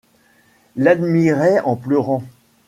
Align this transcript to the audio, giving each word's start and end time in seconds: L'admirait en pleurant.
L'admirait 0.77 1.59
en 1.63 1.75
pleurant. 1.75 2.23